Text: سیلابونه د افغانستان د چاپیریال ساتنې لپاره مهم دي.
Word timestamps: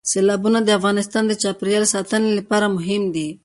سیلابونه 0.09 0.59
د 0.63 0.69
افغانستان 0.79 1.23
د 1.27 1.33
چاپیریال 1.43 1.85
ساتنې 1.93 2.29
لپاره 2.39 2.65
مهم 2.75 3.03
دي. 3.15 3.27